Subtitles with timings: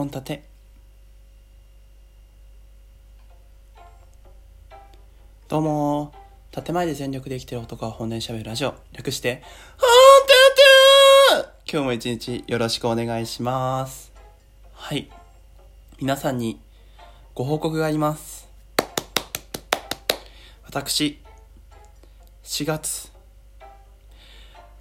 [0.00, 0.22] 本立。
[0.22, 0.44] て
[5.48, 6.12] どうも
[6.52, 8.74] 建前で全力で生きてる男は本音で喋るラジオ。
[8.92, 9.42] 略して
[9.76, 9.90] 本
[11.36, 14.10] 立て今日も一日よろしくお願いします。
[14.72, 15.10] はい。
[16.00, 16.58] 皆さんに
[17.34, 18.48] ご報告があります。
[20.64, 21.20] 私
[22.44, 23.12] 4月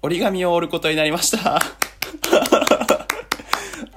[0.00, 1.81] 折り紙を折ることになりました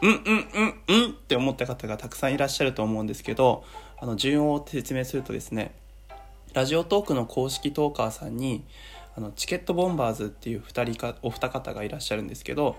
[0.06, 0.48] うんうん
[0.88, 3.64] うんうんって思った方がたくさんいらっしゃると思うんですけど
[3.98, 5.74] あの順を説明するとですね
[6.54, 8.64] ラジオトークの公式トーカーさんに
[9.18, 12.76] あのチケットボンバーズっていう2人かお二方がいらっしゃるんですけど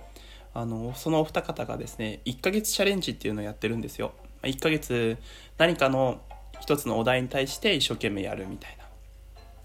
[0.54, 4.12] あのそのお二方がですね1ヶ月チャレンジっていうのをやってるんですよ。
[4.42, 5.18] 1ヶ月
[5.58, 6.20] 何かの
[6.60, 8.84] 一つのお題に対して一生懸命やるみたいな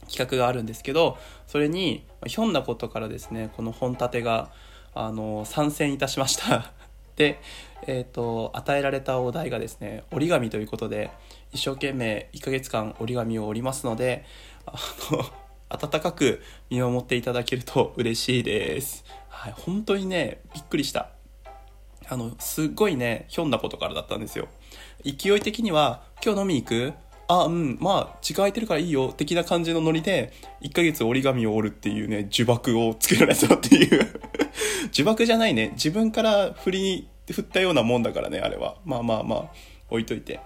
[0.10, 1.18] 企画があるんですけど
[1.48, 4.50] それにひょんなことからですねこの本立てが
[4.94, 6.74] あの参戦いたしました。
[7.16, 7.40] で、
[7.88, 11.12] えーと、与えられたお題がですね折り紙ということで
[11.52, 14.26] 一生懸命1ヶ月間折り紙を折りますので
[14.66, 14.74] あ
[15.12, 15.26] の
[15.70, 21.10] 温かく見守っていただけると嬉しいです、はい、本当にねびっくりした。
[22.10, 24.50] あのすっごいねひょんなことからだったんですよ。
[25.06, 26.94] 勢い的には「今日飲みに行く？
[27.30, 29.14] あうんまあ時間空いてるからいいよ。
[29.14, 34.22] 的な感じのノリで1ヶ月折り紙を折るっていうね呪縛をつけられたっていう。
[34.94, 35.72] 呪縛じゃないね。
[35.74, 38.78] 自分から振り振ったようなもんだからねあれは。
[38.86, 39.52] まあまあまあ
[39.90, 40.40] 置いといて。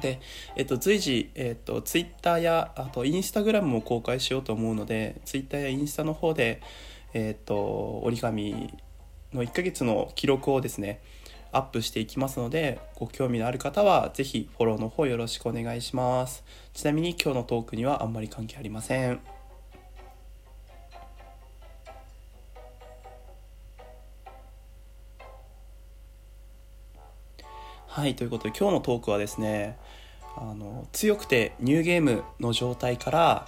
[0.00, 0.20] で、
[0.56, 6.60] えっと、随時、えっと、ツイッターやあとインスタグラムも公開しようと思うのでツイッターやインスタの方で、
[7.14, 8.74] えっと、折り紙
[9.32, 11.00] の1ヶ月の記録をですね
[11.52, 16.42] アップしていきますのでご興味のある方は是非フォローの方よろしくお願いします。
[16.72, 19.20] ちなみに今日のトークにはあんまり関係ありません。
[27.92, 29.76] はいということで今日のトークはですね
[30.34, 33.46] あの強くてニューゲームの状態から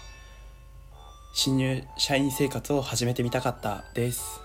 [1.32, 4.43] 新入社員生活を始めてみたかったです。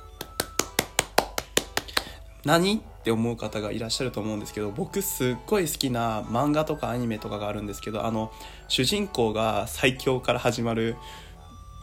[2.46, 8.32] 何って思う方がいらっしゃると思うんですけど僕すっごい好きな漫画とかアニメとかがあるんですけどあの
[8.70, 10.96] 主人公が最強から始まる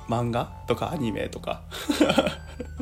[0.08, 1.60] 漫画とかアニメとか。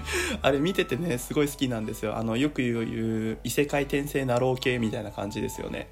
[0.43, 2.17] あれ見ててねすごい好きなんですよ。
[2.17, 5.89] あのよく言う異世界転生ナロー系みたいな感じですよね。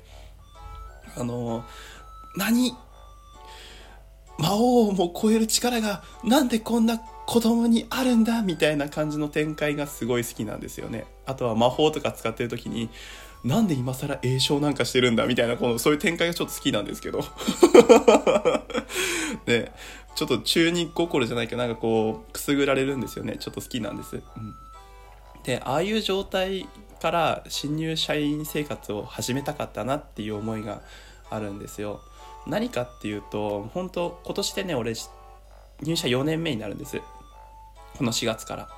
[1.16, 1.64] あの
[2.36, 2.74] 何
[4.38, 11.06] 魔王も超える力がなんでこんな子供にあるんだみたいな感じの展開がすごい好きなんですよね。
[11.26, 12.90] あとは魔法とか使ってる時に
[13.44, 17.24] なんで今更栄唱なんかしてるんだみたいなこのそういう展開がちょっと好きなんですけど。
[19.46, 19.72] で
[20.14, 23.36] ちょっと中二心じゃないけどなんかこうくすぐられるんですよね。
[23.38, 24.22] ちょっと好きなんです、うん、
[25.44, 26.68] でああいう状態
[27.00, 30.82] から新入社員生活を始めたかったなっていう思いが
[31.30, 32.00] あるんですよ。
[32.46, 34.94] 何かっていうと本当今年でね俺
[35.82, 37.00] 入社4年目になるんです。
[37.96, 38.68] この4月から。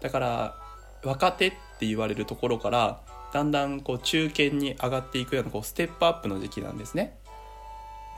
[0.00, 0.56] だから
[1.04, 3.00] 若手って言われるところから
[3.32, 7.18] だんだんこう中堅に上がっていくようなこうステップアップの時期なんですね。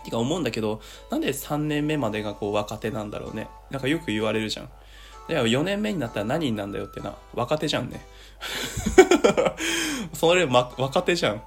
[0.05, 0.81] てか思うんだけど
[1.11, 3.49] なんで3年目までがこう若手なんだろうね。
[3.71, 4.71] なんかよく言われるじゃん。
[5.29, 8.05] で4年目になったら何になんだよってな若手じゃんね。
[10.13, 11.43] それ、ま、若手じゃん。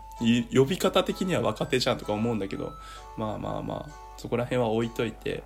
[0.53, 2.71] 呼び方的には若手じゃんとか思うんだけど
[3.17, 5.43] まあまあまあそこら辺は置いといて。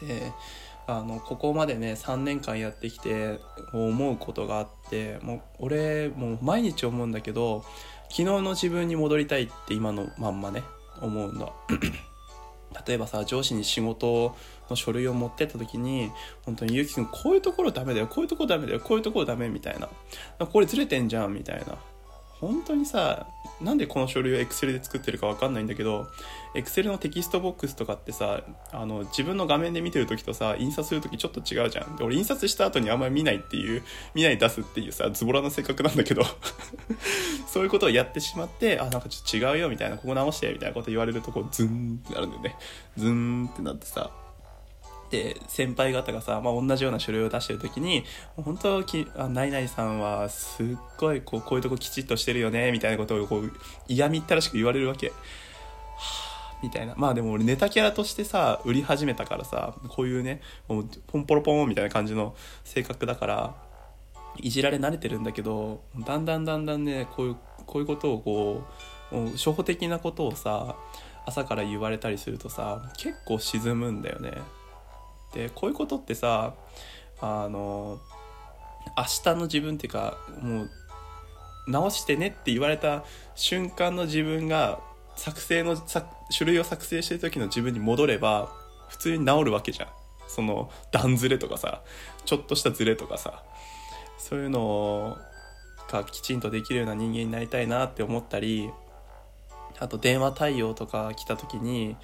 [0.00, 0.32] で
[0.86, 3.38] あのここまでね3年間やってきて
[3.72, 7.64] 思うことがあってもう俺もう毎日思うんだけど
[8.10, 10.62] 昨日の自分に戻りたいって今のまんまね。
[11.04, 11.52] 思うんだ。
[12.86, 14.34] 例えばさ上司に仕事
[14.68, 16.10] の書類を持ってった時に
[16.42, 19.88] 本当にゆうきくんこういうところダメだよこういうところダメだよこういうところダメみたいな。
[20.46, 21.78] これずれてんじゃんみたいな。
[22.40, 23.26] 本当にさ
[23.60, 26.08] なんでこの書類を Excel で作ってるか分かんないんだけど
[26.54, 28.42] Excel のテキストボックスとかってさ
[28.72, 31.96] あの自分の画面で見てる時とさ印刷する時ちょっと違うじゃん。
[31.96, 33.82] で俺印刷した後にあんまり見ないっていう
[34.14, 36.24] 見ない出すっていうさズボラな性格なんだけど。
[37.46, 42.56] そういうことをやってしまってあなんかちょっと違うよみたいなここ直してみたいなこと言われるとこうズンってなるんだよね。
[42.96, 44.10] ズンってなってさ
[45.14, 48.04] で先輩方がさ、まあ、同じような書類を出してる時に
[48.36, 50.66] 本当きあナイナイさんはすっ
[50.98, 53.52] ごいこうこういうとこきちっとしてるよねみたいなことをこう
[53.86, 55.12] 嫌みったらしく言われるわけ。
[56.62, 62.34] みたいなまあでも俺ネタキャラとしてさ売り始めたからさこういうねもうポンポロポンみたいな感じの
[62.64, 63.54] 性格だから
[64.38, 68.62] いじられ慣れてるんだけどだんだんだんだんねこういうこういうことをこ
[69.12, 70.74] う初歩的なことをさ
[71.26, 74.32] 朝から言われたりするとさ結構沈むんだよね
[75.34, 76.54] でこういうことってさ
[77.20, 78.00] あの
[78.96, 80.70] 明日の自分っていうかもう
[81.66, 83.04] 直してねって言われた
[83.34, 84.80] 瞬間の自分が
[85.16, 88.52] 作成の種類を作成してる時の自分に戻れば
[88.88, 89.88] 普通に治るわけじゃん。
[90.26, 91.82] その段ずれとかさ
[92.24, 93.42] ちょっとしたずれとかさ。
[94.24, 95.18] そういうの
[95.90, 98.70] がきちんとできるような人間になりたいなって思ったり
[99.78, 101.94] あと電話対応とか来た時に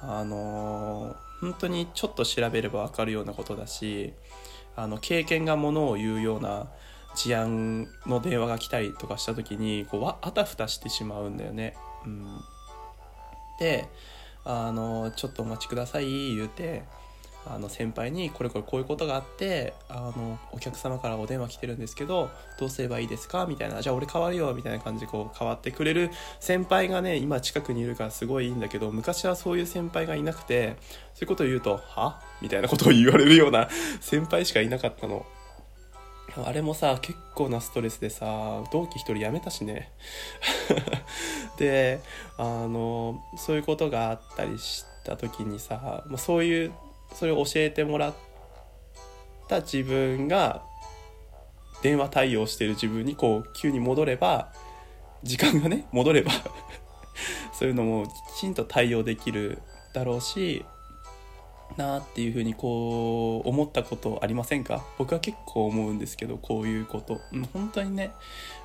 [0.00, 4.12] あの本当にちょっと調べれば分かるようなことだし
[4.76, 6.68] あの経験がものを言うような
[7.14, 11.74] 事案の電話が来たりとかした時にこうあたふたしてしまうんだよね。
[12.04, 12.24] うん、
[13.58, 13.88] で
[14.44, 16.84] あの「ちょっとお待ちください」言うて
[17.46, 23.46] あの先輩にこれこれこういうことがあってあのお客様からお電話来てるんですけどどうすればいいですか？
[23.46, 30.76] みたいなじゃあ俺変わるよみたいな感じでこう変わってくれる先輩がね今近くにいるからすごいいいんだけど昔はそういう先輩がいなくて
[31.14, 32.20] そういうことを言うと「は？
[32.42, 33.68] みたいなことを言われるような
[34.00, 35.24] 先輩しかいなかったの。
[36.46, 39.90] あれもさ結構なストレスでさ同期一人辞めたしね。
[41.58, 42.00] で
[42.38, 46.72] あのそういうことがあったりした時にさそういう
[47.14, 48.14] それを教えてもらっ
[49.48, 50.62] た自分が
[51.82, 54.52] 電話対応してる自分にこう急に戻れば
[55.22, 56.30] 時間がね 戻れば
[57.52, 59.60] そういうのもきちんと対応できる
[59.92, 60.64] だろうし
[61.76, 64.84] なっていうふうにこう思ったことありませんか？
[64.98, 67.20] 僕は結構思うんですけどこういうこと、
[67.52, 68.10] 本当にね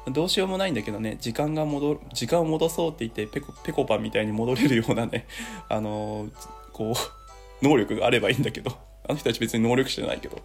[0.07, 5.27] どうしようもないんだけどね時間が戻る時間を戻そうって言ってペコペコパみたいに戻れるようなね
[5.69, 6.29] あの
[6.73, 7.24] こう
[7.67, 8.71] 能力があればいいんだけど、
[9.07, 10.41] あの人たち別に能力者じゃないけど、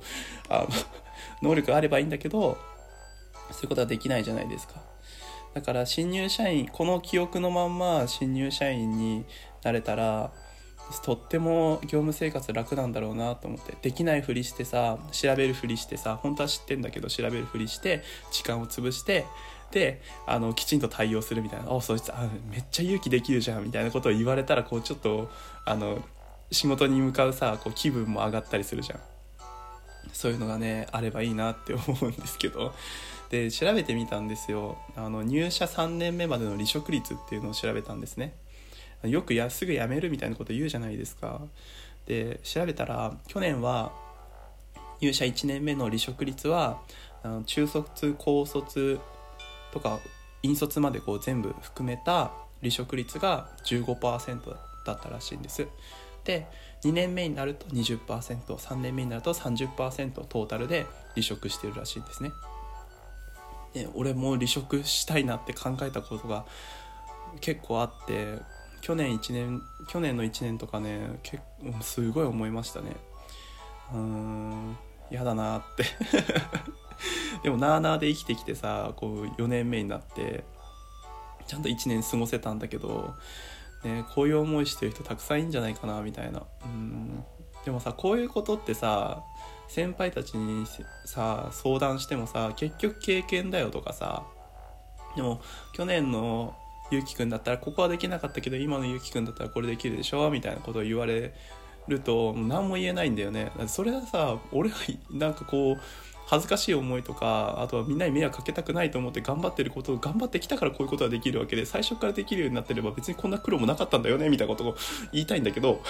[0.48, 0.68] あの、
[1.42, 2.58] 能力があればいいんだけど、
[3.50, 4.82] そういうことはできないじゃないですか。
[5.54, 9.24] だから新入社員、この記憶のまんま新入社員に
[9.62, 10.32] なれたら、
[11.04, 13.76] とっても業務生活楽なんだろうなと思って。
[13.80, 18.02] できないふりしてさ調べるふりしてさ本当は知ってんだけど調べるふりして
[18.32, 19.24] 時間を潰して
[19.70, 25.30] であのきちんと対応するみたいな「おそいつあめっちゃ勇気できるじゃん」みたいなことを言われたらこうちょっと
[25.64, 26.02] あの
[26.50, 29.00] 仕事に向かうさこう気分も上がったりするじゃん。
[30.12, 32.74] そういうのがねあればいいなって思うんですけど。
[33.30, 34.76] で調べてみたんですよ。
[34.96, 38.34] あの入社3年目までの離職率っていうのを調べたんですね。
[39.04, 41.40] よくやすぐ辞めるみたいなこと言うじゃないですか。
[42.06, 43.92] で調べたら去年は
[45.00, 46.80] 入社1年目の離職率は
[47.22, 48.98] あの中卒高卒
[49.72, 50.00] とか
[50.42, 55.68] 引率までこう全部含めた離職率が15%だったらしいんです。
[56.24, 56.46] で
[56.82, 62.32] 2年目になると 20%3 年目になると30%トータルで離職してるらしいんですね。
[63.74, 66.44] で俺も離職したいなって考えたことが
[67.40, 68.38] 結構あって
[68.80, 72.96] 去年1年去年の1年とかね結構すごい思いましたね。
[73.92, 74.78] うーん
[75.10, 75.84] 嫌だなって。
[77.42, 80.44] でもなあなあで生きてきてさこう4年目になって
[81.46, 83.14] ちゃんと1年過ごせたんだけど
[83.84, 86.42] ね、こういう思いしてる人たくさんいるんじゃないかなみたいな。
[86.64, 87.24] うん。
[87.64, 89.22] でもさこういうことってさ
[89.68, 90.66] 先輩たちに
[91.04, 94.24] さ相談してもさ結局経験だよとかさ
[95.16, 95.42] でも
[95.74, 96.56] 去年の
[96.90, 101.34] ゆうきくんだったらここはできなかったけど今のゆうきくんだったらこれできるでしょみたいなことを言われ
[101.86, 103.52] ると何も言えないんだよね。
[103.66, 104.76] それはさ俺は
[105.10, 105.80] なんかこう
[106.30, 114.76] 恥ずかしい思いとかあとはみんなに迷惑かけたくないと思って頑張ってることを頑張ってきたからこういうことができるわけで最初からできるようになってれば別にこんな苦労もなかったんだよねみたいなことを
[115.12, 115.82] 言いたいんだけど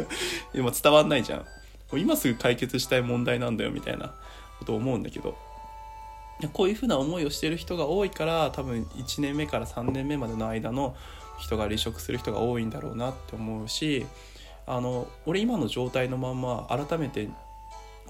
[0.52, 1.46] 今伝わんないじゃん。
[1.94, 4.12] 今すぐ解決したい問題なんだよみたいな
[4.58, 5.34] ことを思うんだけど。
[6.52, 10.94] こういうふうな思いをしてる人が多いから多分1年目から3年目までの間の
[11.38, 14.04] 人が離職する人が多いんだろうなって思うし
[14.66, 17.30] あの俺今の状態のまんま改めて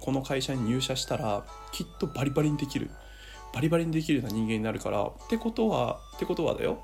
[0.01, 2.91] この会社に入社したらきっとバリバリにできる。
[3.53, 6.79] バリバリにできるような人間になるからってことはってことはだよ。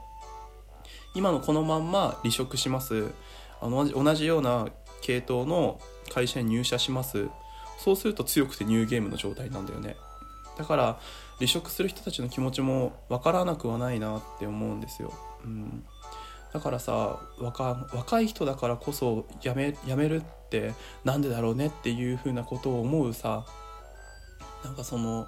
[1.15, 3.11] 今のこのまんま離職します。
[3.61, 4.69] あの同じような
[5.03, 5.81] 系統の
[6.13, 7.29] 会社に入社します。
[7.79, 9.97] そうすると強くてニューゲームの状態なんだよね。
[10.57, 10.99] だから
[11.39, 15.13] 離職する人たちの気持ちも分からなくはないなって思うんですよ、
[15.45, 15.85] うん、
[16.53, 23.47] だからさ若若い人だからこそ辞め辞めるってなんでだろうねっていうふうなことを思うさ
[24.65, 25.27] なんかその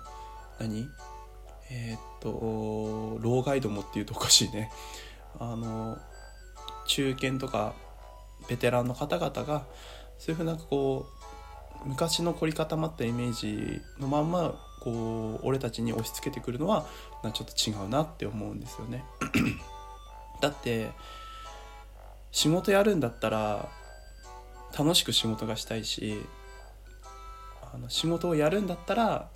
[0.61, 0.89] 何？
[1.71, 4.71] えー、っと老害どもっていうとおかしいね
[5.41, 5.97] あの
[6.87, 7.75] 中堅とか
[8.49, 9.65] ベテランの方々が
[10.19, 11.07] そういうふうなんかこ
[11.85, 16.87] う昔の凝り固まったイメージのまんまこう俺たちに押し付けてくるのは
[17.33, 19.05] ちょっと違うなって思うんですよね。
[20.41, 20.91] だって
[22.31, 23.69] 仕事やるんだったら
[24.77, 26.21] 楽しく仕事がしたいし
[27.73, 29.31] あの仕事をやるんだったら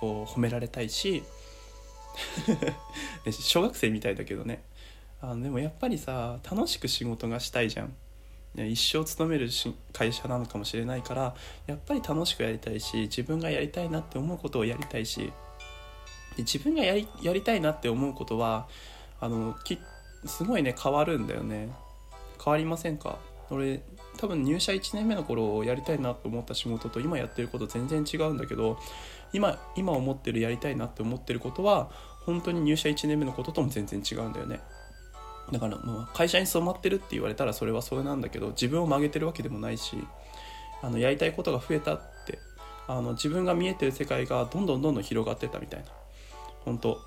[0.00, 1.22] こう褒められたいし
[3.30, 4.64] 小学生みたいだけどね。
[5.20, 7.94] あのでもやっぱりさ楽しく仕事がしたいじゃん。
[8.56, 9.50] 一生勤める
[9.92, 11.36] 会社なのかもしれないから
[11.66, 15.32] やっぱり楽しくやりたいし自分がやりたいなって思うことをやりたいし。
[16.36, 18.68] で自分がやりやりたいなって思うことは
[19.20, 19.78] あのき
[20.24, 21.72] すごいね変わるんだよね。
[22.42, 23.18] 変わりませんか？
[23.50, 23.82] 俺
[24.18, 28.78] 多分入社1年目の頃やりたいなと思った仕事と今やってること全然違うんだけど
[29.32, 31.90] 今今思ってるやりたいなって思ってることは
[32.26, 34.60] 本当に入社1年目のこととも全然違うんだよね。
[35.50, 39.96] だからまあ会社に染まってるって言われたらそれはそれなんだけど自分を曲げてるわけでもないし
[40.82, 42.38] あのやりたいことが増えたって
[42.86, 45.86] あの自分が見えてる世界がどんどんどんどん広がってたみたいな。
[46.66, 47.00] 本当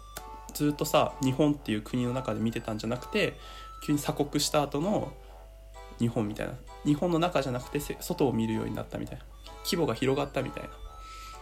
[0.53, 3.37] ずっとさ日本っていう国の中で見てたんじゃなくて
[3.85, 5.13] 急に鎖国した後の
[5.99, 6.53] 日本みたいな。
[6.83, 9.23] 日本の中じゃなくて外を見るようになったみたいな。
[9.63, 10.69] 規模が広がったみたいな。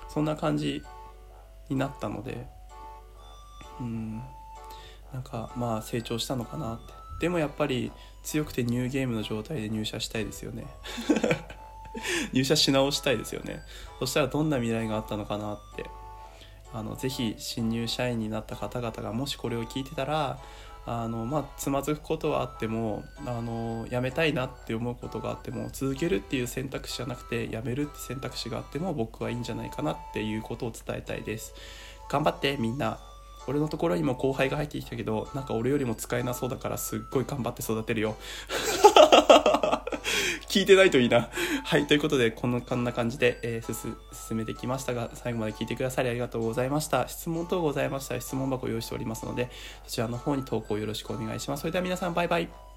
[0.10, 0.84] そんな感じ
[1.70, 2.48] になったので
[3.80, 4.22] うん。
[5.14, 6.94] なんかまあ成長したのかなって。
[7.22, 7.92] でもやっぱり
[8.24, 10.68] 強くてニューゲームの状態で入社したいですよね。
[12.32, 13.62] 入社し直したいですよね。
[14.00, 15.90] そしたらどんな未来があったのかなって。
[16.74, 20.40] あのぜひ新入社員になった方々がもしこれを聞いてたら
[20.86, 31.54] あのまあつまずくことはあってもあのやめたいなって思うことがあっても続けるっていう選択肢じゃなくてやめるって選択肢があっても僕はいいんじゃないかなっていうことを伝えたいです。
[32.10, 33.00] 頑張ってみんな。
[33.48, 38.16] 俺のところにも後輩が入ってきたけどなんか俺よりも使えなそうだからすっごい頑張って育てるよ。
[40.50, 41.30] 聞いてないといいな。
[41.64, 47.08] はい、ということで、こんな感じで、えー、進めてきましたが、最後まで聞いてくださりありがとうございました。
[47.08, 49.50] 質問等ございましたら質問箱を用意しておりますので、
[49.86, 51.62] そちらの方に投稿よろしくお願いします。
[51.62, 52.69] それでは皆さん、バイバイ。